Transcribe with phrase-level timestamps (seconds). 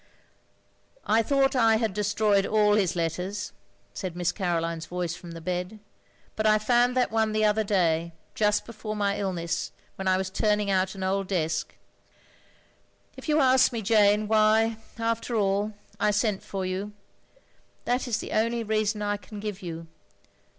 [1.05, 3.53] "I thought I had destroyed all his letters,"
[3.93, 5.79] said Miss Caroline's voice from the bed."
[6.35, 10.31] But I found that one the other day, just before my illness, when I was
[10.31, 11.75] turning out an old desk.
[13.15, 16.93] If you ask me, Jane, why, after all, I sent for you—
[17.85, 19.85] that is the only reason I can give you."